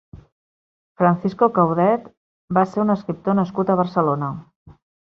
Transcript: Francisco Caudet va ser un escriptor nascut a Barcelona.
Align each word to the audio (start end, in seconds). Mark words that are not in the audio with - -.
Francisco 1.01 1.49
Caudet 1.59 2.09
va 2.61 2.67
ser 2.73 2.83
un 2.87 2.97
escriptor 2.99 3.41
nascut 3.43 3.75
a 3.77 3.81
Barcelona. 3.85 4.37